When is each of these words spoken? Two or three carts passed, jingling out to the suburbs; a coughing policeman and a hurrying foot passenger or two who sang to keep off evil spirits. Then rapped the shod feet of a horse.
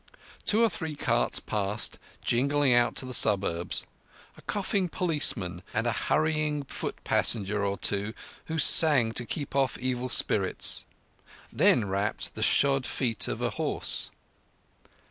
Two 0.45 0.63
or 0.63 0.69
three 0.71 0.95
carts 0.95 1.39
passed, 1.39 1.99
jingling 2.25 2.73
out 2.73 2.95
to 2.95 3.05
the 3.05 3.13
suburbs; 3.13 3.85
a 4.35 4.41
coughing 4.41 4.89
policeman 4.89 5.61
and 5.75 5.85
a 5.85 5.91
hurrying 5.91 6.63
foot 6.63 6.97
passenger 7.03 7.63
or 7.63 7.77
two 7.77 8.15
who 8.45 8.57
sang 8.57 9.11
to 9.11 9.27
keep 9.27 9.55
off 9.55 9.77
evil 9.77 10.09
spirits. 10.09 10.85
Then 11.53 11.87
rapped 11.87 12.33
the 12.33 12.41
shod 12.41 12.87
feet 12.87 13.27
of 13.27 13.43
a 13.43 13.51
horse. 13.51 14.09